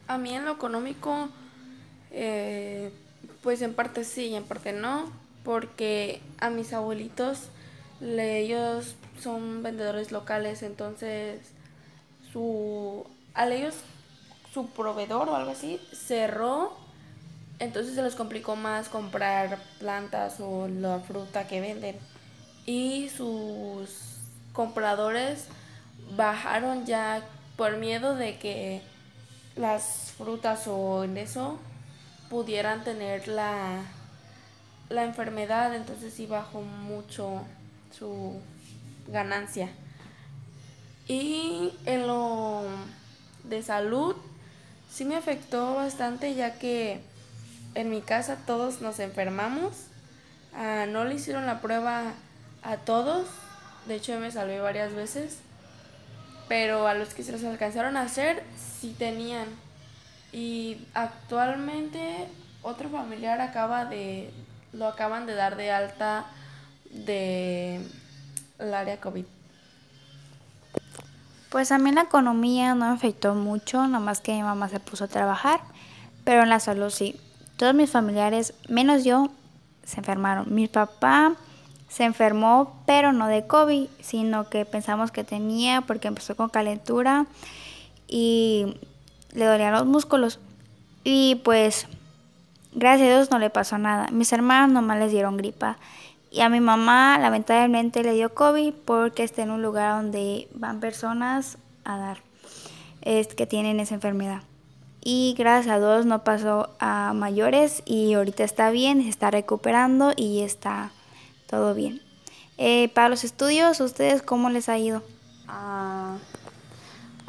A 0.08 0.16
mí 0.16 0.34
en 0.34 0.46
lo 0.46 0.52
económico, 0.52 1.28
eh, 2.10 2.90
pues 3.42 3.62
en 3.62 3.74
parte 3.74 4.04
sí 4.04 4.26
y 4.26 4.34
en 4.34 4.44
parte 4.44 4.72
no, 4.72 5.10
porque 5.44 6.20
a 6.38 6.50
mis 6.50 6.72
abuelitos 6.72 7.48
ellos 8.00 8.94
son 9.20 9.62
vendedores 9.62 10.12
locales, 10.12 10.62
entonces 10.62 11.40
su 12.32 13.06
a 13.34 13.46
ellos 13.46 13.74
su 14.52 14.68
proveedor 14.68 15.28
o 15.28 15.36
algo 15.36 15.52
así 15.52 15.80
cerró, 15.92 16.76
entonces 17.58 17.94
se 17.94 18.02
les 18.02 18.14
complicó 18.14 18.56
más 18.56 18.88
comprar 18.88 19.58
plantas 19.78 20.40
o 20.40 20.66
la 20.68 21.00
fruta 21.00 21.46
que 21.46 21.60
venden. 21.60 21.96
Y 22.66 23.10
sus 23.10 24.16
compradores 24.52 25.46
bajaron 26.16 26.86
ya 26.86 27.22
por 27.56 27.76
miedo 27.76 28.16
de 28.16 28.38
que 28.38 28.82
las 29.56 30.12
frutas 30.16 30.66
o 30.66 31.04
en 31.04 31.16
eso 31.16 31.58
pudieran 32.30 32.84
tener 32.84 33.28
la, 33.28 33.82
la 34.88 35.04
enfermedad, 35.04 35.74
entonces 35.74 36.14
sí 36.14 36.26
bajó 36.26 36.62
mucho 36.62 37.42
su, 37.90 38.40
ganancia. 39.10 39.68
Y 41.08 41.72
en 41.86 42.06
lo 42.06 42.64
de 43.44 43.62
salud, 43.62 44.16
sí 44.90 45.04
me 45.04 45.16
afectó 45.16 45.74
bastante 45.74 46.34
ya 46.34 46.58
que 46.58 47.00
en 47.74 47.90
mi 47.90 48.00
casa 48.00 48.38
todos 48.46 48.80
nos 48.80 48.98
enfermamos. 49.00 49.72
Ah, 50.54 50.86
no 50.88 51.04
le 51.04 51.14
hicieron 51.14 51.46
la 51.46 51.60
prueba 51.60 52.12
a 52.62 52.76
todos. 52.76 53.26
De 53.86 53.96
hecho, 53.96 54.18
me 54.18 54.30
salvé 54.30 54.60
varias 54.60 54.94
veces. 54.94 55.38
Pero 56.48 56.86
a 56.86 56.94
los 56.94 57.14
que 57.14 57.22
se 57.22 57.32
los 57.32 57.44
alcanzaron 57.44 57.96
a 57.96 58.02
hacer, 58.02 58.42
sí 58.80 58.94
tenían. 58.98 59.46
Y 60.32 60.86
actualmente 60.94 62.28
otro 62.62 62.88
familiar 62.88 63.40
acaba 63.40 63.84
de, 63.84 64.30
lo 64.72 64.86
acaban 64.86 65.26
de 65.26 65.34
dar 65.34 65.56
de 65.56 65.70
alta 65.70 66.26
de 66.90 67.80
el 68.58 68.74
área 68.74 69.00
COVID. 69.00 69.24
Pues 71.50 71.72
a 71.72 71.78
mí 71.78 71.90
la 71.90 72.02
economía 72.02 72.74
no 72.74 72.86
me 72.86 72.92
afectó 72.92 73.34
mucho, 73.34 73.88
nomás 73.88 74.20
que 74.20 74.32
mi 74.32 74.42
mamá 74.42 74.68
se 74.68 74.78
puso 74.78 75.04
a 75.04 75.08
trabajar, 75.08 75.60
pero 76.22 76.42
en 76.42 76.48
la 76.48 76.60
salud 76.60 76.90
sí. 76.90 77.18
Todos 77.56 77.74
mis 77.74 77.90
familiares, 77.90 78.54
menos 78.68 79.04
yo, 79.04 79.30
se 79.84 79.98
enfermaron. 79.98 80.54
Mi 80.54 80.68
papá 80.68 81.34
se 81.88 82.04
enfermó, 82.04 82.80
pero 82.86 83.12
no 83.12 83.26
de 83.26 83.48
COVID, 83.48 83.88
sino 84.00 84.48
que 84.48 84.64
pensamos 84.64 85.10
que 85.10 85.24
tenía 85.24 85.80
porque 85.80 86.06
empezó 86.06 86.36
con 86.36 86.48
calentura 86.48 87.26
y 88.06 88.76
le 89.32 89.44
dolían 89.44 89.72
los 89.72 89.86
músculos. 89.86 90.40
Y 91.04 91.36
pues, 91.44 91.86
gracias 92.72 93.08
a 93.08 93.12
Dios 93.16 93.30
no 93.30 93.38
le 93.38 93.50
pasó 93.50 93.78
nada. 93.78 94.08
Mis 94.10 94.32
hermanos 94.32 94.72
nomás 94.72 94.98
les 94.98 95.10
dieron 95.10 95.36
gripa. 95.36 95.78
Y 96.30 96.42
a 96.42 96.48
mi 96.48 96.60
mamá 96.60 97.18
lamentablemente 97.18 98.02
le 98.02 98.12
dio 98.12 98.34
COVID 98.34 98.72
porque 98.84 99.24
está 99.24 99.42
en 99.42 99.50
un 99.50 99.62
lugar 99.62 100.00
donde 100.00 100.48
van 100.54 100.78
personas 100.78 101.58
a 101.84 101.98
dar 101.98 102.30
es 103.02 103.28
que 103.34 103.46
tienen 103.46 103.80
esa 103.80 103.94
enfermedad. 103.94 104.42
Y 105.02 105.34
gracias 105.38 105.74
a 105.74 105.78
Dios 105.78 106.04
no 106.04 106.24
pasó 106.24 106.70
a 106.78 107.12
mayores 107.14 107.82
y 107.86 108.12
ahorita 108.14 108.44
está 108.44 108.70
bien, 108.70 109.02
se 109.02 109.08
está 109.08 109.30
recuperando 109.30 110.12
y 110.14 110.40
está 110.40 110.90
todo 111.48 111.74
bien. 111.74 112.02
Eh, 112.58 112.90
para 112.90 113.08
los 113.08 113.24
estudios, 113.24 113.80
¿ustedes 113.80 114.20
cómo 114.20 114.50
les 114.50 114.68
ha 114.68 114.76
ido? 114.78 115.02
Ah, 115.48 116.16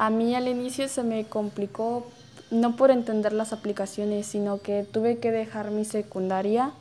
a 0.02 0.10
mí 0.10 0.34
al 0.34 0.48
inicio 0.48 0.88
se 0.88 1.04
me 1.04 1.26
complicó 1.26 2.04
no 2.50 2.74
por 2.74 2.90
entender 2.90 3.32
las 3.32 3.52
aplicaciones, 3.52 4.26
sino 4.26 4.60
que 4.60 4.82
tuve 4.82 5.18
que 5.18 5.30
dejar 5.30 5.70
mi 5.70 5.84
secundaria, 5.84 6.72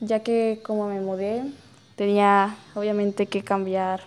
ya 0.00 0.20
que 0.20 0.62
como 0.64 0.88
me 0.88 1.02
mudé, 1.02 1.44
tenía 1.94 2.56
obviamente 2.74 3.26
que 3.26 3.42
cambiar 3.42 4.00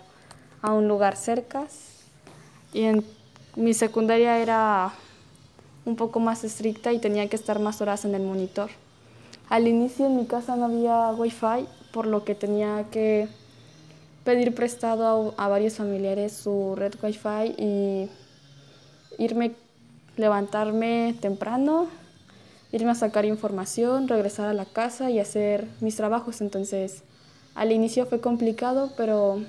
a 0.63 0.73
un 0.73 0.87
lugar 0.87 1.17
cerca. 1.17 1.67
Y 2.73 2.85
en 2.85 3.05
mi 3.55 3.75
secundaria 3.75 4.39
era 4.39 4.91
un 5.85 5.95
poco 5.95 6.19
más 6.19 6.43
estricta 6.43 6.91
y 6.91 6.97
tenía 6.97 7.29
que 7.29 7.35
estar 7.35 7.59
más 7.59 7.79
horas 7.79 8.05
en 8.05 8.15
el 8.15 8.23
monitor. 8.23 8.71
Al 9.49 9.67
inicio 9.67 10.07
en 10.07 10.15
mi 10.15 10.25
casa 10.25 10.55
no 10.55 10.65
había 10.65 11.11
wifi, 11.11 11.67
por 11.93 12.07
lo 12.07 12.23
que 12.23 12.33
tenía 12.33 12.85
que 12.89 13.27
pedir 14.25 14.53
prestado 14.53 15.33
a, 15.37 15.47
varios 15.47 15.75
familiares 15.75 16.33
su 16.33 16.75
red 16.75 16.93
wifi 17.01 17.55
y 17.57 18.09
irme 19.17 19.53
levantarme 20.17 21.15
temprano, 21.21 21.87
irme 22.71 22.91
a 22.91 22.95
sacar 22.95 23.25
información, 23.25 24.07
regresar 24.07 24.47
a 24.47 24.53
la 24.53 24.65
casa 24.65 25.09
y 25.09 25.19
hacer 25.19 25.67
mis 25.79 25.95
trabajos. 25.95 26.41
Entonces, 26.41 27.03
al 27.53 27.71
inicio 27.71 28.05
fue 28.05 28.19
complicado, 28.19 28.91
pero 28.97 29.41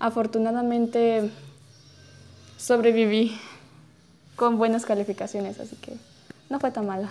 afortunadamente 0.00 1.30
sobreviví 2.58 3.38
con 4.36 4.58
buenas 4.58 4.84
calificaciones, 4.84 5.60
así 5.60 5.76
que 5.76 5.92
no 6.50 6.58
fue 6.58 6.70
tan 6.70 6.86
malo. 6.86 7.08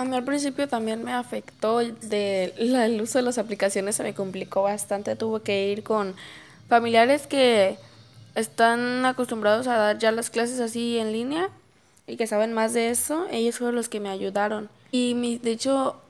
A 0.00 0.04
mí 0.06 0.16
al 0.16 0.24
principio 0.24 0.66
también 0.66 1.04
me 1.04 1.12
afectó 1.12 1.76
de 1.76 2.54
el 2.56 3.02
uso 3.02 3.18
de 3.18 3.22
las 3.22 3.36
aplicaciones, 3.36 3.96
se 3.96 4.02
me 4.02 4.14
complicó 4.14 4.62
bastante, 4.62 5.14
tuve 5.14 5.42
que 5.42 5.68
ir 5.68 5.82
con 5.82 6.14
familiares 6.70 7.26
que 7.26 7.76
están 8.34 9.04
acostumbrados 9.04 9.66
a 9.66 9.76
dar 9.76 9.98
ya 9.98 10.10
las 10.10 10.30
clases 10.30 10.58
así 10.58 10.96
en 10.98 11.12
línea 11.12 11.50
y 12.06 12.16
que 12.16 12.26
saben 12.26 12.54
más 12.54 12.72
de 12.72 12.88
eso, 12.88 13.26
ellos 13.30 13.58
fueron 13.58 13.76
los 13.76 13.90
que 13.90 14.00
me 14.00 14.08
ayudaron. 14.08 14.70
Y 14.90 15.12
mi, 15.12 15.36
de 15.36 15.50
hecho, 15.50 16.00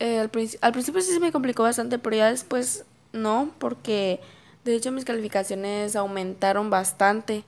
eh, 0.00 0.18
al, 0.18 0.30
al, 0.60 0.72
principio 0.72 1.00
sí 1.00 1.12
se 1.12 1.20
me 1.20 1.30
complicó 1.30 1.62
bastante, 1.62 2.00
pero 2.00 2.16
ya 2.16 2.30
después 2.30 2.84
no, 3.12 3.52
porque 3.60 4.18
de 4.64 4.74
hecho 4.74 4.90
mis 4.90 5.04
calificaciones 5.04 5.94
aumentaron 5.94 6.68
bastante. 6.68 7.44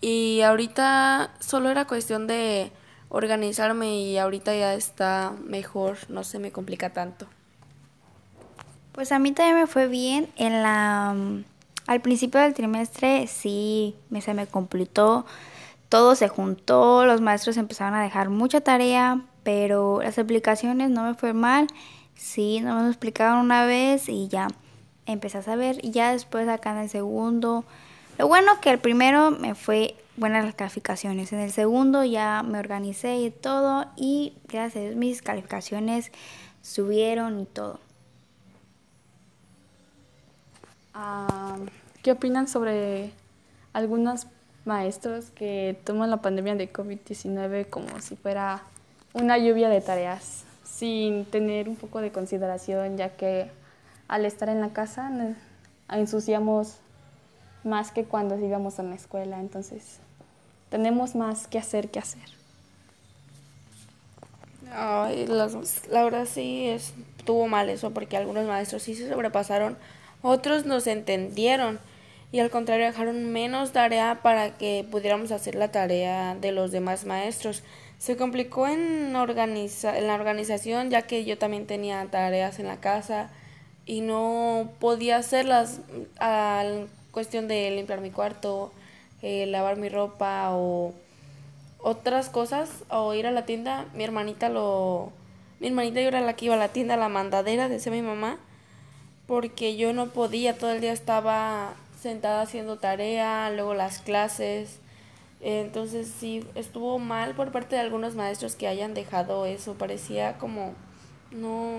Y 0.00 0.42
ahorita 0.42 1.34
solo 1.40 1.68
era 1.68 1.88
cuestión 1.88 2.28
de 2.28 2.70
organizarme 3.10 4.00
y 4.00 4.16
ahorita 4.16 4.54
ya 4.54 4.74
está 4.74 5.34
mejor, 5.44 5.98
no 6.08 6.24
se 6.24 6.38
me 6.38 6.50
complica 6.50 6.90
tanto. 6.90 7.26
Pues 8.92 9.12
a 9.12 9.18
mí 9.18 9.32
también 9.32 9.56
me 9.56 9.66
fue 9.66 9.86
bien 9.86 10.28
en 10.36 10.62
la 10.62 11.14
al 11.90 12.00
principio 12.00 12.40
del 12.40 12.54
trimestre 12.54 13.26
sí, 13.26 13.96
me, 14.10 14.20
se 14.20 14.32
me 14.32 14.46
completó, 14.46 15.26
todo 15.88 16.14
se 16.14 16.28
juntó, 16.28 17.04
los 17.04 17.20
maestros 17.20 17.56
empezaron 17.56 17.94
a 17.94 18.02
dejar 18.02 18.28
mucha 18.28 18.60
tarea, 18.60 19.22
pero 19.42 20.00
las 20.00 20.16
explicaciones 20.16 20.90
no 20.90 21.02
me 21.02 21.14
fue 21.14 21.32
mal, 21.32 21.66
sí, 22.14 22.60
no 22.60 22.76
me 22.76 22.82
lo 22.82 22.88
explicaron 22.88 23.38
una 23.38 23.66
vez 23.66 24.08
y 24.08 24.28
ya 24.28 24.46
empecé 25.04 25.38
a 25.38 25.42
saber, 25.42 25.80
ya 25.82 26.12
después 26.12 26.46
acá 26.48 26.70
en 26.70 26.78
el 26.78 26.88
segundo, 26.88 27.64
lo 28.18 28.28
bueno 28.28 28.60
que 28.60 28.70
el 28.70 28.78
primero 28.78 29.32
me 29.32 29.56
fue 29.56 29.96
buenas 30.20 30.44
las 30.44 30.54
calificaciones, 30.54 31.32
en 31.32 31.40
el 31.40 31.50
segundo 31.50 32.04
ya 32.04 32.42
me 32.42 32.58
organicé 32.58 33.16
y 33.16 33.30
todo, 33.30 33.86
y 33.96 34.36
gracias 34.46 34.92
a 34.92 34.94
mis 34.94 35.22
calificaciones 35.22 36.12
subieron 36.60 37.40
y 37.40 37.46
todo. 37.46 37.80
¿Qué 42.02 42.12
opinan 42.12 42.48
sobre 42.48 43.12
algunos 43.72 44.26
maestros 44.66 45.30
que 45.30 45.80
toman 45.84 46.10
la 46.10 46.18
pandemia 46.18 46.54
de 46.54 46.70
COVID-19 46.70 47.70
como 47.70 48.00
si 48.02 48.16
fuera 48.16 48.62
una 49.14 49.38
lluvia 49.38 49.70
de 49.70 49.80
tareas, 49.80 50.44
sin 50.64 51.24
tener 51.24 51.66
un 51.66 51.76
poco 51.76 52.02
de 52.02 52.12
consideración, 52.12 52.98
ya 52.98 53.16
que 53.16 53.50
al 54.06 54.26
estar 54.26 54.50
en 54.50 54.60
la 54.60 54.74
casa 54.74 55.10
ensuciamos 55.88 56.76
más 57.64 57.90
que 57.90 58.04
cuando 58.04 58.38
íbamos 58.38 58.78
a 58.78 58.82
la 58.82 58.94
escuela, 58.94 59.40
entonces 59.40 59.98
tenemos 60.70 61.14
más 61.14 61.46
que 61.46 61.58
hacer 61.58 61.90
que 61.90 61.98
hacer. 61.98 62.22
Ay, 64.72 65.26
la, 65.26 65.50
la 65.90 66.04
verdad 66.04 66.26
sí 66.26 66.66
estuvo 66.68 67.48
mal 67.48 67.68
eso, 67.68 67.90
porque 67.90 68.16
algunos 68.16 68.46
maestros 68.46 68.82
sí 68.82 68.94
se 68.94 69.08
sobrepasaron 69.08 69.76
otros 70.22 70.66
nos 70.66 70.86
entendieron 70.86 71.78
y 72.32 72.40
al 72.40 72.50
contrario 72.50 72.86
dejaron 72.86 73.32
menos 73.32 73.72
tarea 73.72 74.20
para 74.22 74.56
que 74.56 74.86
pudiéramos 74.88 75.32
hacer 75.32 75.54
la 75.54 75.72
tarea 75.72 76.34
de 76.34 76.52
los 76.52 76.70
demás 76.70 77.04
maestros. 77.04 77.62
Se 77.98 78.16
complicó 78.16 78.68
en, 78.68 79.16
organiza 79.16 79.98
en 79.98 80.06
la 80.06 80.14
organización 80.14 80.90
ya 80.90 81.02
que 81.02 81.24
yo 81.24 81.38
también 81.38 81.66
tenía 81.66 82.06
tareas 82.10 82.58
en 82.58 82.66
la 82.66 82.80
casa 82.80 83.30
y 83.86 84.02
no 84.02 84.70
podía 84.78 85.16
hacerlas 85.16 85.80
a 86.18 86.64
cuestión 87.10 87.48
de 87.48 87.70
limpiar 87.72 88.00
mi 88.00 88.10
cuarto, 88.10 88.72
eh, 89.22 89.46
lavar 89.46 89.76
mi 89.76 89.88
ropa 89.88 90.50
o 90.52 90.94
otras 91.78 92.28
cosas 92.28 92.84
o 92.88 93.14
ir 93.14 93.26
a 93.26 93.30
la 93.30 93.46
tienda. 93.46 93.86
Mi 93.94 94.04
hermanita 94.04 94.48
lo... 94.48 95.12
Mi 95.60 95.68
hermanita 95.68 96.00
yo 96.00 96.08
era 96.08 96.20
la 96.20 96.34
que 96.34 96.46
iba 96.46 96.54
a 96.54 96.58
la 96.58 96.68
tienda, 96.68 96.96
la 96.96 97.08
mandadera, 97.08 97.68
decía 97.68 97.92
mi 97.92 98.02
mamá 98.02 98.38
porque 99.30 99.76
yo 99.76 99.92
no 99.92 100.08
podía, 100.08 100.58
todo 100.58 100.72
el 100.72 100.80
día 100.80 100.90
estaba 100.90 101.74
sentada 101.96 102.42
haciendo 102.42 102.78
tarea, 102.78 103.48
luego 103.50 103.74
las 103.74 104.00
clases. 104.00 104.80
Entonces 105.40 106.12
sí, 106.18 106.44
estuvo 106.56 106.98
mal 106.98 107.36
por 107.36 107.52
parte 107.52 107.76
de 107.76 107.80
algunos 107.80 108.16
maestros 108.16 108.56
que 108.56 108.66
hayan 108.66 108.92
dejado 108.92 109.46
eso. 109.46 109.74
Parecía 109.74 110.36
como 110.38 110.74
no, 111.30 111.78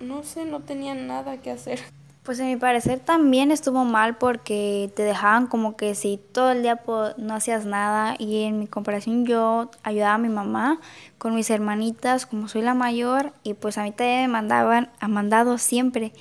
no 0.00 0.22
sé, 0.22 0.46
no 0.46 0.60
tenían 0.60 1.06
nada 1.06 1.42
que 1.42 1.50
hacer. 1.50 1.78
Pues 2.22 2.38
en 2.38 2.46
mi 2.46 2.56
parecer 2.56 3.00
también 3.00 3.50
estuvo 3.50 3.84
mal 3.84 4.16
porque 4.16 4.92
te 4.94 5.02
dejaban 5.02 5.48
como 5.48 5.76
que 5.76 5.96
si 5.96 6.20
todo 6.30 6.52
el 6.52 6.62
día 6.62 6.80
no 7.16 7.34
hacías 7.34 7.66
nada. 7.66 8.14
Y 8.16 8.44
en 8.44 8.60
mi 8.60 8.68
comparación 8.68 9.26
yo 9.26 9.70
ayudaba 9.82 10.14
a 10.14 10.18
mi 10.18 10.28
mamá 10.28 10.78
con 11.18 11.34
mis 11.34 11.50
hermanitas 11.50 12.26
como 12.26 12.46
soy 12.46 12.62
la 12.62 12.74
mayor 12.74 13.32
y 13.42 13.54
pues 13.54 13.76
a 13.76 13.82
mí 13.82 13.92
me 13.98 14.28
mandaban, 14.28 14.90
a 15.00 15.08
mandado 15.08 15.58
siempre. 15.58 16.12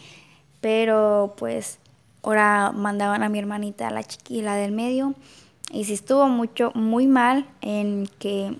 Pero 0.59 1.35
pues 1.37 1.77
ahora 2.23 2.71
mandaban 2.71 3.21
a 3.21 3.29
mi 3.29 3.37
hermanita, 3.37 3.87
a 3.87 3.91
la 3.91 4.03
chiquila 4.03 4.55
del 4.55 4.71
medio, 4.71 5.13
y 5.71 5.85
sí 5.85 5.93
estuvo 5.93 6.27
mucho, 6.27 6.71
muy 6.75 7.07
mal 7.07 7.47
en 7.61 8.09
que 8.19 8.57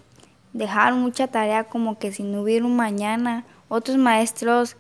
dejaron 0.54 1.02
mucha 1.02 1.28
tarea 1.28 1.66
como 1.66 1.98
que 1.98 2.12
si 2.12 2.24
no 2.24 2.42
hubiera 2.42 2.66
un 2.66 2.76
mañana. 2.76 3.46
Otros 3.68 3.98
maestros 3.98 4.78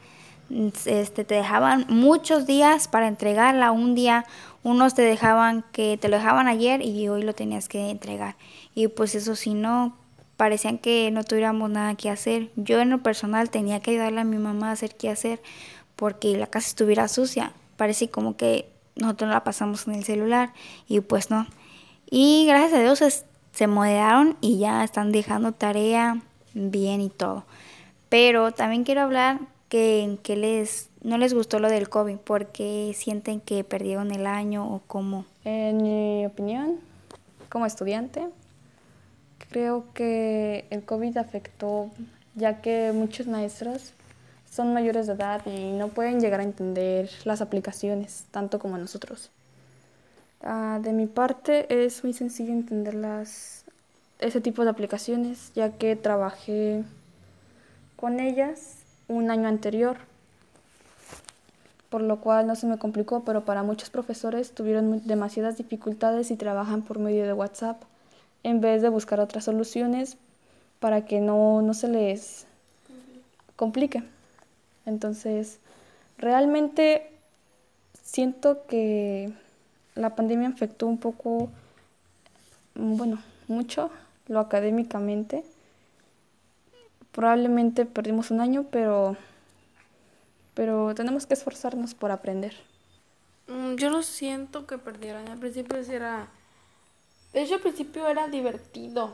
este, 0.86 1.24
te 1.24 1.36
dejaban 1.36 1.86
muchos 1.90 2.46
días 2.46 2.88
para 2.88 3.08
entregarla, 3.08 3.72
un 3.72 3.96
día 3.96 4.26
unos 4.64 4.94
te 4.94 5.02
dejaban 5.02 5.64
que 5.72 5.98
te 5.98 6.08
lo 6.08 6.18
dejaban 6.18 6.48
ayer 6.48 6.82
y 6.82 7.08
hoy 7.08 7.24
lo 7.24 7.34
tenías 7.34 7.68
que 7.68 7.90
entregar. 7.90 8.36
Y 8.76 8.88
pues 8.88 9.16
eso 9.16 9.36
si 9.36 9.54
no, 9.54 9.96
parecían 10.38 10.78
que 10.78 11.10
no 11.12 11.24
tuviéramos 11.24 11.70
nada 11.70 11.96
que 11.96 12.10
hacer. 12.10 12.52
Yo 12.56 12.80
en 12.80 12.90
lo 12.90 13.02
personal 13.02 13.50
tenía 13.50 13.80
que 13.80 13.92
ayudarle 13.92 14.22
a 14.22 14.26
mi 14.26 14.38
mamá 14.38 14.70
a 14.70 14.74
hacer 14.74 14.96
qué 14.96 15.10
hacer 15.10 15.42
porque 15.96 16.38
la 16.38 16.48
casa 16.48 16.68
estuviera 16.68 17.08
sucia. 17.08 17.54
Parece 17.78 18.10
como 18.10 18.38
que 18.38 18.72
nosotros 18.96 19.30
la 19.30 19.44
pasamos 19.44 19.88
en 19.88 19.96
el 19.96 20.04
celular 20.04 20.54
y 20.88 21.00
pues 21.00 21.30
no. 21.32 21.48
Y 22.10 22.46
gracias 22.48 22.74
a 22.74 22.82
Dios 22.82 23.26
se 23.52 23.68
moderaron 23.68 24.38
y 24.42 24.60
ya 24.60 24.84
están 24.84 25.12
dejando 25.12 25.54
tarea 25.54 26.22
bien 26.54 27.02
y 27.02 27.10
todo. 27.10 27.46
Pero 28.10 28.52
también 28.52 28.84
quiero 28.84 29.02
hablar 29.02 29.40
que, 29.72 30.18
que 30.22 30.36
les, 30.36 30.90
no 31.02 31.18
les 31.18 31.34
gustó 31.34 31.60
lo 31.60 31.70
del 31.70 31.88
COVID 31.88 32.18
porque 32.18 32.92
sienten 32.94 33.40
que 33.40 33.64
perdieron 33.64 34.12
el 34.12 34.28
año 34.28 34.70
o 34.70 34.82
cómo. 34.86 35.26
En 35.46 35.78
mi 35.78 36.26
opinión, 36.26 36.76
como 37.48 37.66
estudiante, 37.66 38.28
creo 39.50 39.86
que 39.94 40.66
el 40.72 40.84
COVID 40.84 41.18
afectó 41.18 41.90
ya 42.36 42.62
que 42.62 42.92
muchos 42.94 43.28
maestros 43.28 43.94
son 44.52 44.74
mayores 44.74 45.08
de 45.08 45.14
edad 45.14 45.42
y 45.46 45.72
no 45.72 45.88
pueden 45.88 46.20
llegar 46.20 46.42
a 46.42 46.44
entender 46.44 47.10
las 47.24 47.40
aplicaciones 47.40 48.26
tanto 48.32 48.60
como 48.60 48.78
nosotros. 48.78 49.32
Ah, 50.42 50.80
de 50.84 50.92
mi 50.92 51.06
parte 51.06 51.86
es 51.86 52.04
muy 52.04 52.12
sencillo 52.12 52.52
entender 52.52 52.94
las, 52.94 53.64
ese 54.20 54.42
tipo 54.42 54.66
de 54.66 54.72
aplicaciones 54.72 55.54
ya 55.56 55.72
que 55.72 55.96
trabajé 55.96 56.84
con 57.96 58.20
ellas 58.20 58.81
un 59.12 59.30
año 59.30 59.48
anterior, 59.48 59.98
por 61.90 62.02
lo 62.02 62.22
cual 62.22 62.48
no 62.48 62.56
se 62.56 62.66
me 62.66 62.78
complicó, 62.78 63.24
pero 63.26 63.44
para 63.44 63.64
muchos 63.64 63.90
profesores 63.90 64.54
tuvieron 64.54 65.06
demasiadas 65.06 65.58
dificultades 65.58 66.32
y 66.32 66.38
trabajan 66.38 66.82
por 66.82 67.00
medio 67.00 67.26
de 67.26 67.34
WhatsApp 67.34 67.82
en 68.44 68.62
vez 68.62 68.82
de 68.82 68.90
buscar 68.90 69.20
otras 69.20 69.44
soluciones 69.44 70.18
para 70.80 71.06
que 71.06 71.20
no, 71.20 71.62
no 71.62 71.74
se 71.74 71.90
les 71.90 72.48
complique. 73.58 74.04
Entonces, 74.86 75.60
realmente 76.18 77.12
siento 78.02 78.66
que 78.68 79.34
la 79.96 80.16
pandemia 80.16 80.48
afectó 80.48 80.88
un 80.88 80.98
poco, 80.98 81.50
bueno, 82.76 83.22
mucho 83.48 83.92
lo 84.28 84.40
académicamente 84.40 85.44
Probablemente 87.12 87.86
perdimos 87.86 88.32
un 88.32 88.40
año, 88.40 88.66
pero, 88.72 89.18
pero 90.54 90.96
tenemos 90.96 91.26
que 91.26 91.34
esforzarnos 91.34 91.94
por 91.94 92.12
aprender. 92.12 92.54
Mm, 93.48 93.76
yo 93.76 93.90
no 93.90 94.02
siento 94.02 94.66
que 94.66 94.78
perdieran. 94.78 95.28
Al 95.28 95.40
principio 95.40 95.78
era... 95.78 96.28
De 97.34 97.42
hecho, 97.42 97.56
al 97.56 97.62
principio 97.62 98.08
era 98.08 98.28
divertido 98.28 99.12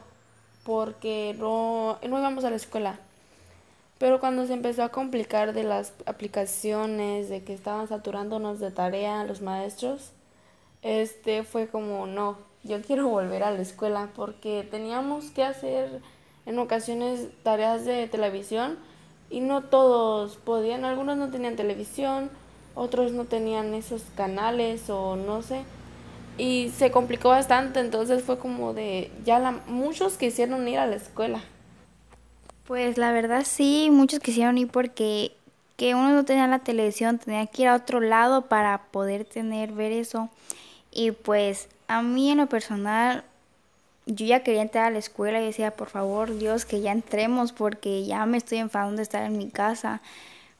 porque 0.64 1.34
no, 1.40 1.98
no 2.08 2.20
íbamos 2.20 2.44
a 2.44 2.50
la 2.50 2.58
escuela. 2.58 3.00
Pero 3.98 4.20
cuando 4.20 4.46
se 4.46 4.54
empezó 4.54 4.84
a 4.84 4.90
complicar 4.90 5.54
de 5.54 5.64
las 5.64 5.94
aplicaciones, 6.06 7.30
de 7.30 7.44
que 7.44 7.54
estaban 7.54 7.88
saturándonos 7.88 8.60
de 8.60 8.70
tarea 8.70 9.24
los 9.24 9.42
maestros, 9.42 10.12
este 10.82 11.44
fue 11.44 11.68
como, 11.68 12.06
no, 12.06 12.38
yo 12.64 12.82
quiero 12.82 13.08
volver 13.08 13.44
a 13.44 13.52
la 13.52 13.62
escuela 13.62 14.10
porque 14.16 14.68
teníamos 14.70 15.32
que 15.32 15.44
hacer 15.44 16.02
en 16.48 16.58
ocasiones 16.58 17.28
tareas 17.44 17.86
de 17.86 18.08
televisión 18.08 18.78
y 19.30 19.42
no 19.42 19.64
todos 19.64 20.38
podían, 20.38 20.86
algunos 20.86 21.18
no 21.18 21.30
tenían 21.30 21.58
televisión, 21.58 22.32
otros 22.74 23.12
no 23.12 23.26
tenían 23.26 23.74
esos 23.74 24.04
canales 24.16 24.90
o 24.90 25.18
no 25.18 25.42
sé. 25.44 25.64
Y 26.38 26.70
se 26.70 26.90
complicó 26.90 27.30
bastante, 27.30 27.80
entonces 27.82 28.24
fue 28.24 28.40
como 28.40 28.74
de, 28.74 29.12
ya 29.26 29.40
la, 29.40 29.52
muchos 29.68 30.18
quisieron 30.18 30.68
ir 30.68 30.80
a 30.80 30.88
la 30.88 30.96
escuela. 30.96 31.42
Pues 32.66 32.98
la 32.98 33.12
verdad 33.12 33.44
sí, 33.46 33.90
muchos 33.92 34.20
quisieron 34.20 34.58
ir 34.58 34.70
porque 34.70 35.34
que 35.76 35.96
uno 35.96 36.10
no 36.10 36.26
tenía 36.26 36.48
la 36.48 36.60
televisión, 36.60 37.20
tenía 37.20 37.46
que 37.48 37.64
ir 37.64 37.68
a 37.68 37.76
otro 37.76 38.00
lado 38.00 38.44
para 38.44 38.84
poder 38.92 39.26
tener, 39.26 39.74
ver 39.74 39.92
eso. 39.92 40.30
Y 40.92 41.12
pues 41.12 41.70
a 41.88 42.02
mí 42.02 42.32
en 42.32 42.38
lo 42.38 42.48
personal 42.48 43.24
yo 44.08 44.26
ya 44.26 44.42
quería 44.42 44.62
entrar 44.62 44.86
a 44.86 44.90
la 44.90 45.00
escuela 45.00 45.42
y 45.42 45.46
decía, 45.46 45.72
por 45.72 45.90
favor, 45.90 46.38
Dios, 46.38 46.66
que 46.66 46.82
ya 46.82 46.92
entremos 46.92 47.52
porque 47.52 48.06
ya 48.06 48.26
me 48.26 48.38
estoy 48.38 48.60
enfadando 48.60 48.98
de 48.98 49.04
estar 49.04 49.24
en 49.24 49.38
mi 49.38 49.50
casa. 49.50 50.02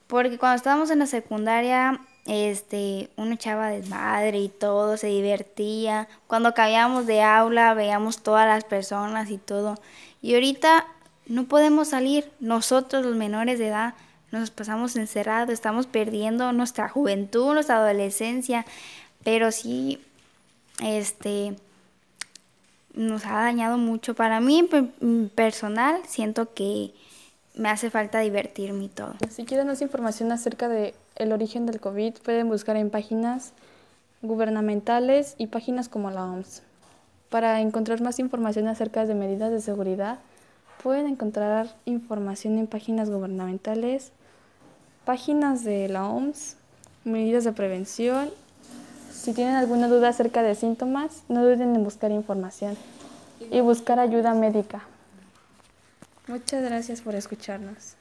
Porque 0.06 0.38
cuando 0.38 0.56
estábamos 0.56 0.90
en 0.90 0.98
la 1.00 1.06
secundaria, 1.06 2.00
este, 2.26 3.08
uno 3.16 3.32
echaba 3.34 3.70
desmadre 3.70 4.38
y 4.38 4.48
todo, 4.50 4.98
se 4.98 5.06
divertía. 5.08 6.08
Cuando 6.26 6.52
cambiábamos 6.52 7.06
de 7.06 7.22
aula, 7.22 7.72
veíamos 7.72 8.22
todas 8.22 8.46
las 8.46 8.64
personas 8.64 9.30
y 9.30 9.38
todo. 9.38 9.76
Y 10.20 10.34
ahorita 10.34 10.86
no 11.26 11.44
podemos 11.44 11.88
salir. 11.88 12.30
Nosotros, 12.40 13.04
los 13.04 13.16
menores 13.16 13.58
de 13.58 13.68
edad, 13.68 13.94
nos 14.30 14.50
pasamos 14.50 14.94
encerrados, 14.96 15.50
estamos 15.50 15.86
perdiendo 15.86 16.52
nuestra 16.52 16.90
juventud, 16.90 17.54
nuestra 17.54 17.78
adolescencia. 17.78 18.66
Pero 19.24 19.52
sí, 19.52 20.02
este 20.82 21.56
nos 22.98 23.24
ha 23.26 23.42
dañado 23.42 23.78
mucho. 23.78 24.14
Para 24.14 24.40
mí, 24.40 24.68
mm, 25.00 25.26
personal, 25.26 26.00
siento 26.06 26.52
que 26.52 26.92
me 27.54 27.68
hace 27.68 27.90
falta 27.90 28.18
divertirme 28.18 28.84
y 28.84 28.88
todo. 28.88 29.14
Si 29.30 29.44
quieren 29.44 29.68
más 29.68 29.80
información 29.80 30.32
acerca 30.32 30.68
del 30.68 30.94
el 31.16 31.32
origen 31.32 31.64
del 31.64 31.80
COVID, 31.80 32.14
pueden 32.24 32.48
buscar 32.48 32.76
en 32.76 32.90
páginas 32.90 33.52
gubernamentales 34.20 35.36
y 35.38 35.46
páginas 35.46 35.88
como 35.88 36.10
la 36.10 36.24
OMS. 36.24 36.62
Para 37.30 37.60
encontrar 37.60 38.00
más 38.00 38.18
información 38.18 38.66
acerca 38.66 39.06
de 39.06 39.14
medidas 39.14 39.52
de 39.52 39.60
seguridad, 39.60 40.18
pueden 40.82 41.06
encontrar 41.06 41.68
información 41.84 42.58
en 42.58 42.66
páginas 42.66 43.10
gubernamentales, 43.10 44.12
páginas 45.04 45.62
de 45.62 45.88
la 45.88 46.08
OMS, 46.08 46.56
medidas 47.04 47.44
de 47.44 47.52
prevención 47.52 48.30
si 49.18 49.32
tienen 49.32 49.56
alguna 49.56 49.88
duda 49.88 50.08
acerca 50.08 50.42
de 50.42 50.54
síntomas, 50.54 51.24
no 51.28 51.42
duden 51.42 51.74
en 51.74 51.84
buscar 51.84 52.10
información 52.10 52.76
y 53.50 53.60
buscar 53.60 53.98
ayuda 53.98 54.32
médica. 54.32 54.82
Muchas 56.28 56.62
gracias 56.62 57.00
por 57.00 57.14
escucharnos. 57.14 57.97